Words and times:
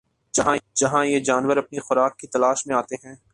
جہاں 0.33 1.05
یہ 1.05 1.19
جانور 1.19 1.57
اپنی 1.57 1.79
خوراک 1.79 2.17
کی 2.17 2.27
تلاش 2.27 2.65
میں 2.67 2.75
آتے 2.75 2.95
ہیں 2.95 3.15